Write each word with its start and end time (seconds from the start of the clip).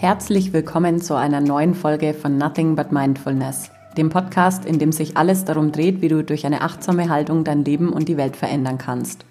Herzlich 0.00 0.52
willkommen 0.52 1.00
zu 1.00 1.16
einer 1.16 1.40
neuen 1.40 1.74
Folge 1.74 2.14
von 2.14 2.38
Nothing 2.38 2.76
But 2.76 2.92
Mindfulness, 2.92 3.72
dem 3.96 4.10
Podcast, 4.10 4.64
in 4.64 4.78
dem 4.78 4.92
sich 4.92 5.16
alles 5.16 5.44
darum 5.44 5.72
dreht, 5.72 6.00
wie 6.00 6.06
du 6.06 6.22
durch 6.22 6.46
eine 6.46 6.60
achtsame 6.60 7.08
Haltung 7.08 7.42
dein 7.42 7.64
Leben 7.64 7.92
und 7.92 8.08
die 8.08 8.16
Welt 8.16 8.36
verändern 8.36 8.78
kannst. 8.78 9.24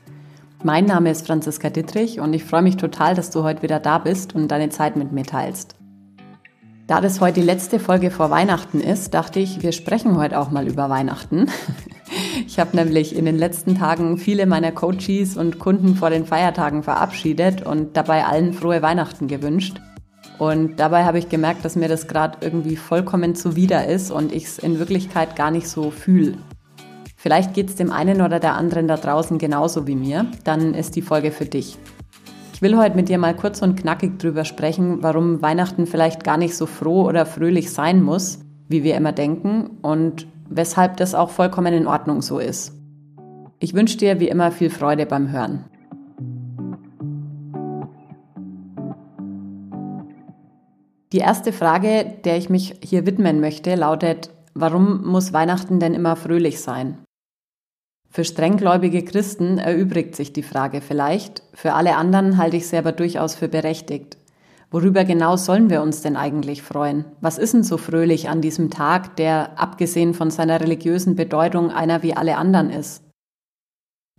Mein 0.63 0.83
Name 0.83 1.09
ist 1.09 1.25
Franziska 1.25 1.69
Dittrich 1.69 2.19
und 2.19 2.33
ich 2.33 2.43
freue 2.43 2.63
mich 2.63 2.75
total, 2.75 3.15
dass 3.15 3.29
du 3.29 3.43
heute 3.43 3.61
wieder 3.61 3.79
da 3.79 3.97
bist 3.97 4.35
und 4.35 4.49
deine 4.49 4.67
Zeit 4.67 4.97
mit 4.97 5.13
mir 5.13 5.23
teilst. 5.23 5.75
Da 6.85 6.99
das 6.99 7.21
heute 7.21 7.39
die 7.39 7.45
letzte 7.45 7.79
Folge 7.79 8.11
vor 8.11 8.29
Weihnachten 8.29 8.81
ist, 8.81 9.13
dachte 9.13 9.39
ich, 9.39 9.63
wir 9.63 9.71
sprechen 9.71 10.17
heute 10.17 10.37
auch 10.37 10.51
mal 10.51 10.67
über 10.67 10.89
Weihnachten. 10.89 11.47
Ich 12.45 12.59
habe 12.59 12.77
nämlich 12.77 13.15
in 13.15 13.25
den 13.25 13.37
letzten 13.37 13.77
Tagen 13.77 14.17
viele 14.17 14.45
meiner 14.45 14.71
Coaches 14.71 15.35
und 15.35 15.59
Kunden 15.59 15.95
vor 15.95 16.09
den 16.09 16.25
Feiertagen 16.25 16.81
verabschiedet 16.81 17.65
und 17.65 17.97
dabei 17.97 18.25
allen 18.25 18.53
frohe 18.53 18.81
Weihnachten 18.81 19.27
gewünscht. 19.27 19.81
Und 20.39 20.79
dabei 20.79 21.03
habe 21.03 21.19
ich 21.19 21.29
gemerkt, 21.29 21.65
dass 21.65 21.75
mir 21.75 21.87
das 21.87 22.07
gerade 22.07 22.37
irgendwie 22.41 22.75
vollkommen 22.75 23.35
zuwider 23.35 23.87
ist 23.87 24.11
und 24.11 24.31
ich 24.31 24.45
es 24.45 24.59
in 24.59 24.79
Wirklichkeit 24.79 25.35
gar 25.35 25.51
nicht 25.51 25.67
so 25.67 25.89
fühle. 25.89 26.37
Vielleicht 27.15 27.53
geht 27.53 27.69
es 27.69 27.75
dem 27.75 27.91
einen 27.91 28.21
oder 28.21 28.39
der 28.39 28.53
anderen 28.53 28.87
da 28.87 28.95
draußen 28.95 29.39
genauso 29.39 29.87
wie 29.87 29.95
mir, 29.95 30.27
dann 30.43 30.75
ist 30.75 30.95
die 30.95 31.01
Folge 31.01 31.31
für 31.31 31.45
dich. 31.45 31.77
Ich 32.53 32.61
will 32.61 32.77
heute 32.77 32.95
mit 32.95 33.09
dir 33.09 33.17
mal 33.17 33.35
kurz 33.35 33.61
und 33.61 33.79
knackig 33.79 34.19
drüber 34.19 34.45
sprechen, 34.45 35.03
warum 35.03 35.41
Weihnachten 35.41 35.87
vielleicht 35.87 36.23
gar 36.23 36.37
nicht 36.37 36.55
so 36.55 36.65
froh 36.65 37.07
oder 37.07 37.25
fröhlich 37.25 37.71
sein 37.71 38.01
muss, 38.01 38.39
wie 38.67 38.83
wir 38.83 38.95
immer 38.95 39.11
denken 39.11 39.77
und 39.81 40.27
weshalb 40.49 40.97
das 40.97 41.15
auch 41.15 41.29
vollkommen 41.29 41.73
in 41.73 41.87
Ordnung 41.87 42.21
so 42.21 42.39
ist. 42.39 42.73
Ich 43.59 43.73
wünsche 43.73 43.97
dir 43.97 44.19
wie 44.19 44.29
immer 44.29 44.51
viel 44.51 44.69
Freude 44.69 45.05
beim 45.05 45.31
Hören. 45.31 45.65
Die 51.13 51.19
erste 51.19 51.53
Frage, 51.53 52.15
der 52.25 52.37
ich 52.37 52.49
mich 52.49 52.75
hier 52.83 53.05
widmen 53.05 53.39
möchte, 53.39 53.75
lautet, 53.75 54.29
warum 54.53 55.05
muss 55.05 55.31
Weihnachten 55.31 55.79
denn 55.79 55.93
immer 55.93 56.17
fröhlich 56.17 56.59
sein? 56.59 56.97
Für 58.09 58.25
strenggläubige 58.25 59.05
Christen 59.05 59.57
erübrigt 59.57 60.15
sich 60.15 60.33
die 60.33 60.43
Frage 60.43 60.81
vielleicht, 60.81 61.43
für 61.53 61.73
alle 61.73 61.95
anderen 61.95 62.37
halte 62.37 62.57
ich 62.57 62.67
sie 62.67 62.77
aber 62.77 62.91
durchaus 62.91 63.35
für 63.35 63.47
berechtigt. 63.47 64.17
Worüber 64.69 65.05
genau 65.05 65.37
sollen 65.37 65.69
wir 65.69 65.81
uns 65.81 66.01
denn 66.01 66.17
eigentlich 66.17 66.61
freuen? 66.61 67.05
Was 67.21 67.37
ist 67.37 67.53
denn 67.53 67.63
so 67.63 67.77
fröhlich 67.77 68.27
an 68.27 68.41
diesem 68.41 68.69
Tag, 68.69 69.15
der 69.15 69.57
abgesehen 69.57 70.13
von 70.13 70.29
seiner 70.29 70.59
religiösen 70.59 71.15
Bedeutung 71.15 71.71
einer 71.71 72.03
wie 72.03 72.15
alle 72.15 72.35
anderen 72.35 72.69
ist? 72.69 73.06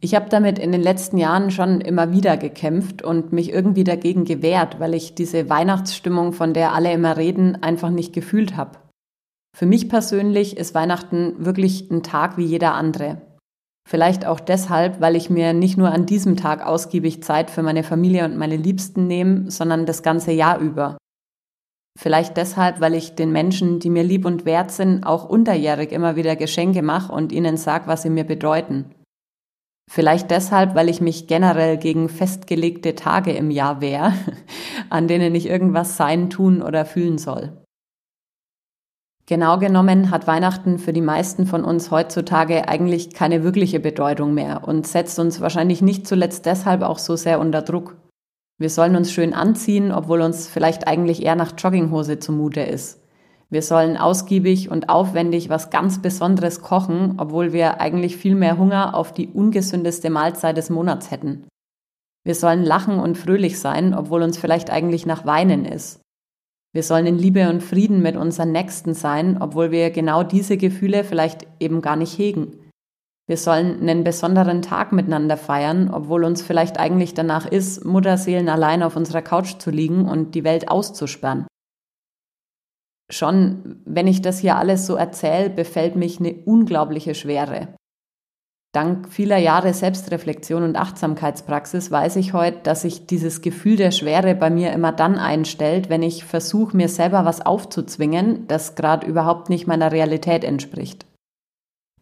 Ich 0.01 0.15
habe 0.15 0.29
damit 0.29 0.61
in 0.61 0.71
den 0.71 0.83
letzten 0.83 1.19
Jahren 1.19 1.51
schon 1.51 1.81
immer 1.81 2.13
wieder 2.13 2.37
gekämpft 2.37 3.03
und 3.03 3.33
mich 3.33 3.53
irgendwie 3.53 3.83
dagegen 3.83 4.25
gewehrt, 4.25 4.79
weil 4.79 4.95
ich 4.95 5.15
diese 5.15 5.51
Weihnachtsstimmung, 5.51 6.33
von 6.33 6.55
der 6.55 6.73
alle 6.73 6.93
immer 6.93 7.17
reden, 7.17 7.61
einfach 7.63 7.91
nicht 7.91 8.13
gefühlt 8.13 8.57
habe. 8.57 8.79
Für 9.57 9.67
mich 9.67 9.89
persönlich 9.89 10.57
ist 10.57 10.75
Weihnachten 10.75 11.45
wirklich 11.45 11.91
ein 11.91 12.05
Tag 12.05 12.39
wie 12.39 12.45
jeder 12.45 12.75
andere. 12.75 13.23
Vielleicht 13.89 14.25
auch 14.25 14.39
deshalb, 14.39 15.01
weil 15.01 15.17
ich 15.17 15.31
mir 15.31 15.53
nicht 15.53 15.77
nur 15.77 15.91
an 15.91 16.07
diesem 16.07 16.37
Tag 16.37 16.65
ausgiebig 16.65 17.23
Zeit 17.25 17.51
für 17.51 17.63
meine 17.63 17.83
Familie 17.83 18.25
und 18.25 18.37
meine 18.37 18.57
Liebsten 18.57 19.09
nehme, 19.09 19.51
sondern 19.51 19.85
das 19.85 20.05
ganze 20.05 20.31
Jahr 20.31 20.61
über. 20.61 20.99
Vielleicht 21.99 22.37
deshalb, 22.37 22.81
weil 22.81 22.95
ich 22.95 23.17
den 23.17 23.33
Menschen, 23.33 23.81
die 23.81 23.91
mir 23.91 24.05
lieb 24.05 24.27
und 24.27 24.45
wert 24.45 24.71
sind, 24.71 25.03
auch 25.03 25.29
unterjährig 25.29 25.91
immer 25.91 26.15
wieder 26.15 26.37
Geschenke 26.37 26.83
mache 26.83 27.13
und 27.13 27.33
ihnen 27.33 27.57
sag, 27.57 27.89
was 27.89 28.03
sie 28.03 28.11
mir 28.11 28.25
bedeuten. 28.25 28.95
Vielleicht 29.91 30.31
deshalb, 30.31 30.75
weil 30.75 30.91
ich 30.91 31.01
mich 31.01 31.27
generell 31.29 31.79
gegen 31.79 32.11
festgelegte 32.11 32.95
Tage 32.95 33.33
im 33.33 33.51
Jahr 33.51 33.81
wehre, 33.81 34.13
an 34.91 35.09
denen 35.09 35.35
ich 35.35 35.47
irgendwas 35.49 35.97
sein, 35.97 36.29
tun 36.29 36.61
oder 36.61 36.85
fühlen 36.85 37.17
soll. 37.17 37.57
Genau 39.25 39.59
genommen 39.59 40.11
hat 40.11 40.27
Weihnachten 40.27 40.79
für 40.79 40.93
die 40.93 41.01
meisten 41.01 41.47
von 41.47 41.65
uns 41.65 41.91
heutzutage 41.91 42.69
eigentlich 42.69 43.15
keine 43.15 43.43
wirkliche 43.45 43.81
Bedeutung 43.81 44.35
mehr 44.35 44.67
und 44.67 44.87
setzt 44.87 45.19
uns 45.19 45.41
wahrscheinlich 45.41 45.81
nicht 45.81 46.07
zuletzt 46.07 46.45
deshalb 46.47 46.83
auch 46.83 46.99
so 46.99 47.17
sehr 47.17 47.41
unter 47.41 47.63
Druck. 47.63 47.97
Wir 48.59 48.71
sollen 48.71 48.97
uns 48.97 49.13
schön 49.13 49.33
anziehen, 49.33 49.93
obwohl 49.93 50.21
uns 50.21 50.49
vielleicht 50.49 50.87
eigentlich 50.87 51.23
eher 51.23 51.37
nach 51.37 51.53
Jogginghose 51.57 52.19
zumute 52.19 52.61
ist. 52.61 53.01
Wir 53.51 53.63
sollen 53.63 53.97
ausgiebig 53.97 54.71
und 54.71 54.91
aufwendig 54.91 55.49
was 55.49 55.71
ganz 55.71 56.03
Besonderes 56.03 56.61
kochen, 56.61 57.15
obwohl 57.17 57.55
wir 57.55 57.81
eigentlich 57.81 58.19
viel 58.19 58.35
mehr 58.35 58.59
Hunger 58.59 58.95
auf 58.95 59.13
die 59.13 59.29
ungesündeste 59.29 60.11
Mahlzeit 60.11 60.59
des 60.59 60.69
Monats 60.69 61.11
hätten. 61.11 61.47
Wir 62.25 62.35
sollen 62.35 62.63
lachen 62.63 62.99
und 62.99 63.17
fröhlich 63.17 63.59
sein, 63.59 63.95
obwohl 63.95 64.23
uns 64.23 64.37
vielleicht 64.37 64.69
eigentlich 64.69 65.07
nach 65.07 65.25
Weinen 65.25 65.65
ist. 65.65 66.03
Wir 66.75 66.83
sollen 66.83 67.07
in 67.07 67.17
Liebe 67.17 67.49
und 67.49 67.63
Frieden 67.63 68.03
mit 68.03 68.17
unseren 68.17 68.53
Nächsten 68.53 68.93
sein, 68.93 69.39
obwohl 69.41 69.71
wir 69.71 69.91
genau 69.91 70.23
diese 70.23 70.59
Gefühle 70.59 71.03
vielleicht 71.03 71.47
eben 71.59 71.81
gar 71.81 71.97
nicht 71.97 72.19
hegen. 72.19 72.71
Wir 73.27 73.39
sollen 73.39 73.81
einen 73.81 74.05
besonderen 74.05 74.61
Tag 74.61 74.93
miteinander 74.93 75.39
feiern, 75.39 75.91
obwohl 75.91 76.25
uns 76.25 76.43
vielleicht 76.43 76.79
eigentlich 76.79 77.15
danach 77.15 77.47
ist, 77.47 77.87
Mutterseelen 77.87 78.51
allein 78.51 78.83
auf 78.83 78.97
unserer 78.97 79.23
Couch 79.23 79.59
zu 79.59 79.71
liegen 79.71 80.07
und 80.07 80.35
die 80.35 80.45
Welt 80.45 80.71
auszusperren 80.71 81.47
schon, 83.11 83.81
wenn 83.85 84.07
ich 84.07 84.23
das 84.23 84.39
hier 84.39 84.57
alles 84.57 84.87
so 84.87 84.97
erzähle, 84.97 85.51
befällt 85.51 85.97
mich 85.97 86.21
eine 86.21 86.35
unglaubliche 86.45 87.15
Schwere. 87.15 87.69
Dank 88.75 89.09
vieler 89.09 89.39
Jahre 89.39 89.73
Selbstreflexion 89.73 90.63
und 90.63 90.77
Achtsamkeitspraxis 90.77 91.91
weiß 91.91 92.17
ich 92.17 92.35
heute, 92.35 92.59
dass 92.65 92.83
sich 92.83 93.07
dieses 93.07 93.41
Gefühl 93.41 93.77
der 93.77 93.93
Schwere 93.93 94.35
bei 94.35 94.51
mir 94.51 94.73
immer 94.73 94.93
dann 94.93 95.17
einstellt, 95.17 95.89
wenn 95.89 96.03
ich 96.03 96.25
versuche, 96.25 96.77
mir 96.77 96.89
selber 96.89 97.25
was 97.25 97.45
aufzuzwingen, 97.45 98.47
das 98.47 98.75
gerade 98.75 99.07
überhaupt 99.07 99.49
nicht 99.49 99.67
meiner 99.67 99.91
Realität 99.91 100.45
entspricht. 100.45 101.07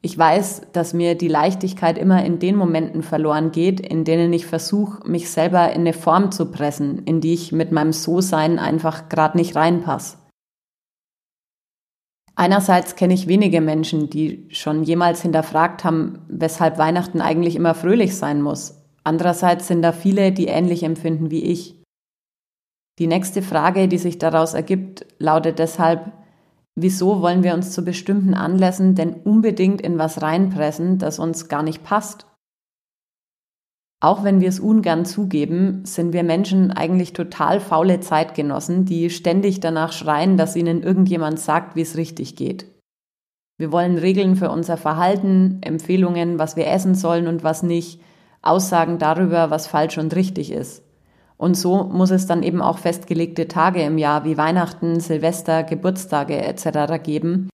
Ich 0.03 0.19
weiß, 0.19 0.63
dass 0.73 0.93
mir 0.93 1.15
die 1.15 1.29
Leichtigkeit 1.29 1.99
immer 1.99 2.25
in 2.25 2.41
den 2.41 2.57
Momenten 2.57 3.03
verloren 3.03 3.53
geht, 3.53 3.81
in 3.81 4.05
denen 4.05 4.33
ich 4.33 4.47
versuche, 4.47 5.09
mich 5.09 5.31
selber 5.31 5.73
in 5.73 5.83
eine 5.83 5.93
Form 5.93 6.33
zu 6.33 6.51
pressen, 6.51 7.05
in 7.05 7.21
die 7.21 7.33
ich 7.35 7.53
mit 7.53 7.71
meinem 7.71 7.93
So-Sein 7.93 8.59
einfach 8.59 9.09
gerade 9.09 9.37
nicht 9.37 9.55
reinpasse. 9.55 10.19
Einerseits 12.39 12.97
kenne 12.97 13.15
ich 13.15 13.29
wenige 13.29 13.63
Menschen, 13.63 14.11
die 14.11 14.47
schon 14.51 14.83
jemals 14.85 15.23
hinterfragt 15.23 15.85
haben, 15.85 16.19
weshalb 16.29 16.77
Weihnachten 16.77 17.23
eigentlich 17.23 17.57
immer 17.57 17.75
fröhlich 17.75 18.15
sein 18.15 18.43
muss. 18.43 18.85
Andererseits 19.05 19.69
sind 19.69 19.81
da 19.81 19.93
viele, 19.93 20.33
die 20.33 20.47
ähnlich 20.47 20.83
empfinden 20.83 21.31
wie 21.31 21.45
ich. 21.45 21.83
Die 22.99 23.07
nächste 23.07 23.41
Frage, 23.41 23.89
die 23.89 23.99
sich 23.99 24.19
daraus 24.19 24.53
ergibt, 24.53 25.07
lautet 25.19 25.59
deshalb, 25.59 26.13
wieso 26.75 27.23
wollen 27.23 27.43
wir 27.43 27.55
uns 27.55 27.73
zu 27.73 27.85
bestimmten 27.85 28.35
Anlässen 28.35 28.95
denn 28.95 29.15
unbedingt 29.15 29.81
in 29.81 29.99
was 29.99 30.21
reinpressen, 30.21 30.99
das 30.99 31.19
uns 31.19 31.49
gar 31.49 31.63
nicht 31.63 31.85
passt? 31.85 32.27
Auch 34.01 34.25
wenn 34.25 34.41
wir 34.41 34.49
es 34.49 34.61
ungern 34.61 35.07
zugeben, 35.07 35.85
sind 35.85 36.13
wir 36.13 36.23
Menschen 36.23 36.71
eigentlich 36.71 37.15
total 37.15 37.61
faule 37.61 38.01
Zeitgenossen, 38.01 38.85
die 38.85 39.09
ständig 39.09 39.61
danach 39.61 39.93
schreien, 39.93 40.37
dass 40.37 40.55
ihnen 40.55 40.83
irgendjemand 40.83 41.41
sagt, 41.41 41.77
wie 41.77 41.81
es 41.81 41.97
richtig 41.97 42.37
geht. 42.37 42.67
Wir 43.59 43.73
wollen 43.73 43.97
Regeln 43.97 44.37
für 44.37 44.51
unser 44.51 44.77
Verhalten, 44.77 45.61
Empfehlungen, 45.63 46.39
was 46.39 46.57
wir 46.57 46.67
essen 46.67 46.95
sollen 46.95 47.27
und 47.27 47.43
was 47.43 47.63
nicht, 47.63 48.01
Aussagen 48.43 48.99
darüber, 48.99 49.51
was 49.51 49.67
falsch 49.67 49.97
und 49.97 50.15
richtig 50.15 50.53
ist. 50.53 50.83
Und 51.39 51.57
so 51.57 51.85
muss 51.85 52.11
es 52.11 52.27
dann 52.27 52.43
eben 52.43 52.61
auch 52.61 52.79
festgelegte 52.79 53.49
Tage 53.49 53.83
im 53.83 53.97
Jahr 53.97 54.25
wie 54.25 54.37
Weihnachten, 54.37 55.01
Silvester, 55.01 55.63
Geburtstage 55.65 56.37
etc. 56.43 57.03
geben, 57.03 57.49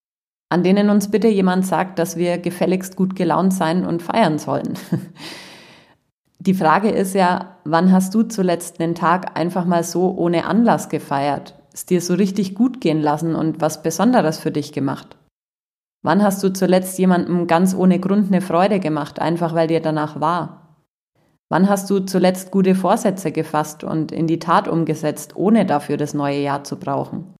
an 0.51 0.65
denen 0.65 0.91
uns 0.91 1.11
bitte 1.11 1.29
jemand 1.29 1.67
sagt, 1.67 2.01
dass 2.01 2.17
wir 2.17 2.39
gefälligst 2.39 2.97
gut 2.97 3.15
gelaunt 3.15 3.55
sein 3.55 3.87
und 3.87 4.03
feiern 4.03 4.39
sollen. 4.39 4.75
Die 6.45 6.55
Frage 6.55 6.91
ist 6.91 7.15
ja, 7.15 7.59
wann 7.63 7.93
hast 7.93 8.17
du 8.17 8.25
zuletzt 8.25 8.81
einen 8.81 8.97
Tag 8.97 9.39
einfach 9.39 9.65
mal 9.65 9.85
so 9.85 10.13
ohne 10.17 10.45
Anlass 10.45 10.89
gefeiert, 10.89 11.55
es 11.73 11.87
dir 11.87 12.01
so 12.01 12.15
richtig 12.15 12.57
gut 12.57 12.81
gehen 12.81 13.01
lassen 13.01 13.37
und 13.37 13.61
was 13.61 13.85
Besonderes 13.85 14.41
für 14.41 14.51
dich 14.51 14.73
gemacht? 14.73 15.17
Wann 16.03 16.21
hast 16.21 16.43
du 16.43 16.53
zuletzt 16.53 16.99
jemandem 16.99 17.47
ganz 17.47 17.77
ohne 17.77 18.01
Grund 18.01 18.27
eine 18.27 18.41
Freude 18.41 18.81
gemacht, 18.81 19.21
einfach 19.21 19.55
weil 19.55 19.69
dir 19.69 19.79
danach 19.79 20.19
war? 20.19 20.83
Wann 21.49 21.69
hast 21.69 21.89
du 21.91 22.01
zuletzt 22.01 22.51
gute 22.51 22.75
Vorsätze 22.75 23.31
gefasst 23.31 23.85
und 23.85 24.11
in 24.11 24.27
die 24.27 24.41
Tat 24.41 24.67
umgesetzt, 24.67 25.37
ohne 25.37 25.65
dafür 25.65 25.97
das 25.97 26.13
neue 26.13 26.41
Jahr 26.41 26.65
zu 26.65 26.77
brauchen? 26.77 27.37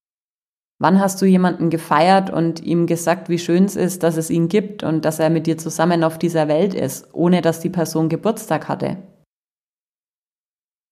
Wann 0.83 0.99
hast 0.99 1.23
du 1.23 1.27
jemanden 1.27 1.71
gefeiert 1.71 2.29
und 2.29 2.61
ihm 2.61 2.89
gesagt, 2.89 3.29
wie 3.29 3.39
schön 3.39 3.67
es 3.67 3.77
ist, 3.77 4.03
dass 4.03 4.17
es 4.17 4.31
ihn 4.31 4.49
gibt 4.49 4.83
und 4.83 5.05
dass 5.05 5.21
er 5.21 5.31
mit 5.31 5.47
dir 5.47 5.57
zusammen 5.57 6.03
auf 6.03 6.19
dieser 6.19 6.49
Welt 6.49 6.75
ist, 6.75 7.09
ohne 7.13 7.41
dass 7.41 7.61
die 7.61 7.71
Person 7.71 8.09
Geburtstag 8.09 8.67
hatte? 8.67 8.97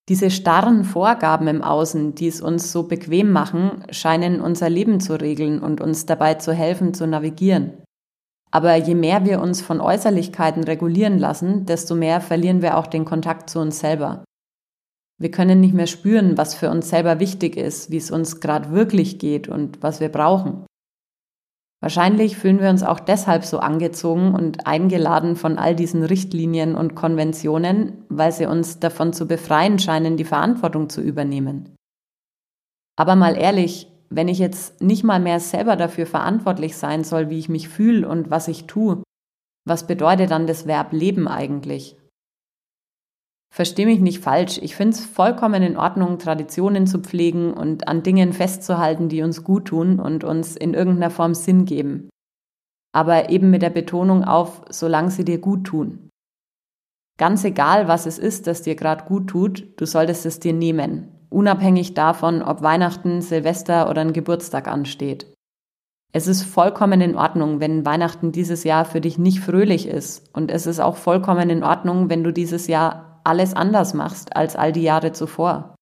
Diese 0.08 0.31
starren 0.31 0.84
Vorgaben 0.84 1.48
im 1.48 1.60
Außen, 1.60 2.14
die 2.14 2.28
es 2.28 2.40
uns 2.40 2.70
so 2.70 2.84
bequem 2.84 3.32
machen, 3.32 3.82
scheinen 3.90 4.40
unser 4.40 4.70
Leben 4.70 5.00
zu 5.00 5.20
regeln 5.20 5.58
und 5.58 5.81
uns 5.81 6.06
dabei 6.06 6.34
zu 6.34 6.52
helfen, 6.52 6.94
zu 6.94 7.08
navigieren. 7.08 7.72
Aber 8.52 8.76
je 8.76 8.94
mehr 8.94 9.25
wir 9.25 9.40
uns 9.40 9.60
von 9.60 9.81
Äußerlichkeiten 9.81 10.62
regulieren 10.62 11.19
lassen, 11.19 11.66
desto 11.66 11.96
mehr 11.96 12.20
verlieren 12.20 12.62
wir 12.62 12.76
auch 12.76 12.86
den 12.86 13.04
Kontakt 13.04 13.50
zu 13.50 13.58
uns 13.58 13.81
selber. 13.81 14.22
Wir 15.20 15.31
können 15.31 15.61
nicht 15.61 15.75
mehr 15.75 15.87
spüren, 15.87 16.38
was 16.38 16.55
für 16.55 16.70
uns 16.70 16.88
selber 16.88 17.20
wichtig 17.20 17.56
ist, 17.56 17.90
wie 17.90 17.99
es 17.99 18.11
uns 18.11 18.40
gerade 18.40 18.70
wirklich 18.70 19.19
geht 19.19 19.49
und 19.49 19.82
was 19.82 20.00
wir 20.00 20.08
brauchen. 20.08 20.64
Wahrscheinlich 21.82 22.38
fühlen 22.38 22.58
wir 22.58 22.70
uns 22.70 22.82
auch 22.82 23.00
deshalb 23.00 23.44
so 23.44 23.58
angezogen 23.58 24.34
und 24.34 24.67
eingeladen 24.67 25.37
von 25.37 25.58
all 25.58 25.76
diesen 25.76 26.02
Richtlinien 26.02 26.75
und 26.75 26.94
Konventionen, 26.94 28.05
weil 28.08 28.32
sie 28.32 28.46
uns 28.46 28.81
davon 28.81 29.12
zu 29.12 29.26
befreien 29.26 29.78
scheinen, 29.78 30.17
die 30.17 30.25
Verantwortung 30.25 30.88
zu 30.88 31.02
übernehmen. 31.02 31.75
Aber 32.96 33.14
mal 33.14 33.37
ehrlich, 33.37 33.88
wenn 34.08 34.28
ich 34.28 34.38
jetzt 34.38 34.81
nicht 34.81 35.05
mal 35.05 35.20
mehr 35.20 35.38
selber 35.38 35.76
dafür 35.76 36.06
verantwortlich 36.06 36.76
sein 36.76 37.05
soll, 37.05 37.28
wie 37.28 37.38
ich 37.38 37.49
mich 37.50 37.69
fühle 37.69 38.08
und 38.08 38.31
was 38.31 38.49
ich 38.49 38.67
tue, 38.67 39.02
was 39.67 39.87
bedeutet 39.87 40.31
dann 40.31 40.46
das 40.46 40.67
Verb 40.67 40.93
leben 40.93 41.28
eigentlich? 41.28 42.00
Versteh 43.52 43.85
mich 43.85 43.99
nicht 43.99 44.23
falsch, 44.23 44.58
ich 44.62 44.76
finde 44.76 44.97
es 44.97 45.05
vollkommen 45.05 45.62
in 45.62 45.76
Ordnung, 45.76 46.19
Traditionen 46.19 46.87
zu 46.87 47.00
pflegen 47.00 47.52
und 47.52 47.88
an 47.88 48.05
Dingen 48.05 48.32
festzuhalten, 48.32 49.08
die 49.08 49.23
uns 49.23 49.43
gut 49.43 49.67
tun 49.67 49.99
und 49.99 50.23
uns 50.23 50.56
in 50.56 50.73
irgendeiner 50.73 51.11
Form 51.11 51.35
Sinn 51.35 51.64
geben. 51.64 52.08
Aber 52.93 53.31
eben 53.31 53.50
mit 53.50 53.62
der 53.62 53.70
Betonung 53.70 54.25
auf, 54.25 54.62
solange 54.70 55.11
sie 55.11 55.25
dir 55.25 55.38
gut 55.38 55.64
tun. 55.64 56.08
Ganz 57.19 57.44
egal, 57.44 57.88
was 57.88 58.06
es 58.06 58.19
ist, 58.19 58.47
das 58.47 58.62
dir 58.62 58.76
gerade 58.76 59.05
gut 59.05 59.26
tut, 59.26 59.69
du 59.76 59.85
solltest 59.85 60.26
es 60.26 60.38
dir 60.41 60.53
nehmen, 60.53 61.08
unabhängig 61.29 61.94
davon, 61.94 62.43
ob 62.43 62.62
Weihnachten, 62.62 63.20
Silvester 63.20 63.91
oder 63.91 64.00
ein 64.00 64.12
Geburtstag 64.12 64.69
ansteht. 64.69 65.26
Es 66.12 66.26
ist 66.26 66.43
vollkommen 66.43 67.00
in 67.00 67.17
Ordnung, 67.17 67.61
wenn 67.61 67.85
Weihnachten 67.85 68.32
dieses 68.32 68.64
Jahr 68.64 68.85
für 68.85 69.00
dich 69.00 69.19
nicht 69.19 69.41
fröhlich 69.41 69.87
ist. 69.87 70.29
Und 70.32 70.50
es 70.50 70.67
ist 70.67 70.81
auch 70.81 70.96
vollkommen 70.96 71.50
in 71.50 71.62
Ordnung, 71.62 72.11
wenn 72.11 72.25
du 72.25 72.32
dieses 72.32 72.67
Jahr 72.67 73.09
alles 73.25 73.55
anders 73.55 73.94
machst 73.94 74.37
als 74.37 74.56
all 74.56 74.72
die 74.72 74.82
Jahre 74.82 75.12
zuvor. 75.12 75.75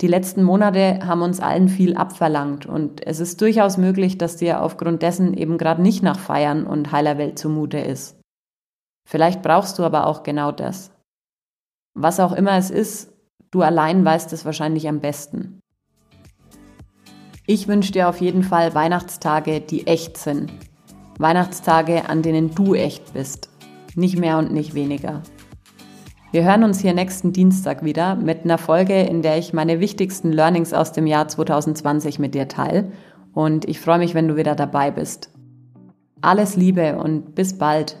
Die 0.00 0.08
letzten 0.08 0.42
Monate 0.42 1.00
haben 1.06 1.22
uns 1.22 1.38
allen 1.40 1.68
viel 1.68 1.96
abverlangt 1.96 2.66
und 2.66 3.06
es 3.06 3.20
ist 3.20 3.40
durchaus 3.40 3.76
möglich, 3.76 4.18
dass 4.18 4.36
dir 4.36 4.60
aufgrund 4.60 5.02
dessen 5.02 5.34
eben 5.34 5.56
gerade 5.56 5.82
nicht 5.82 6.02
nach 6.02 6.18
Feiern 6.18 6.66
und 6.66 6.90
heiler 6.90 7.16
Welt 7.16 7.38
zumute 7.38 7.78
ist. 7.78 8.20
Vielleicht 9.08 9.42
brauchst 9.42 9.78
du 9.78 9.84
aber 9.84 10.06
auch 10.06 10.24
genau 10.24 10.50
das. 10.50 10.90
Was 11.94 12.18
auch 12.18 12.32
immer 12.32 12.56
es 12.56 12.70
ist, 12.70 13.12
du 13.52 13.62
allein 13.62 14.04
weißt 14.04 14.32
es 14.32 14.44
wahrscheinlich 14.44 14.88
am 14.88 15.00
besten. 15.00 15.60
Ich 17.46 17.68
wünsche 17.68 17.92
dir 17.92 18.08
auf 18.08 18.20
jeden 18.20 18.42
Fall 18.42 18.74
Weihnachtstage, 18.74 19.60
die 19.60 19.86
echt 19.86 20.16
sind. 20.16 20.50
Weihnachtstage, 21.18 22.08
an 22.08 22.22
denen 22.22 22.54
du 22.54 22.74
echt 22.74 23.12
bist. 23.12 23.48
Nicht 23.94 24.18
mehr 24.18 24.38
und 24.38 24.50
nicht 24.50 24.74
weniger. 24.74 25.22
Wir 26.34 26.42
hören 26.42 26.64
uns 26.64 26.80
hier 26.80 26.94
nächsten 26.94 27.32
Dienstag 27.32 27.84
wieder 27.84 28.16
mit 28.16 28.42
einer 28.42 28.58
Folge, 28.58 29.00
in 29.02 29.22
der 29.22 29.38
ich 29.38 29.52
meine 29.52 29.78
wichtigsten 29.78 30.32
Learnings 30.32 30.74
aus 30.74 30.90
dem 30.90 31.06
Jahr 31.06 31.28
2020 31.28 32.18
mit 32.18 32.34
dir 32.34 32.48
teile. 32.48 32.90
Und 33.34 33.68
ich 33.68 33.78
freue 33.78 33.98
mich, 33.98 34.14
wenn 34.14 34.26
du 34.26 34.34
wieder 34.34 34.56
dabei 34.56 34.90
bist. 34.90 35.30
Alles 36.22 36.56
Liebe 36.56 36.96
und 36.96 37.36
bis 37.36 37.56
bald. 37.56 37.98